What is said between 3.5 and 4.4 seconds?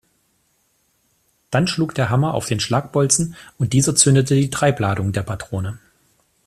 und dieser zündete